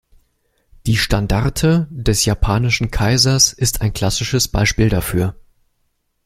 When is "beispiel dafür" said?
4.47-5.35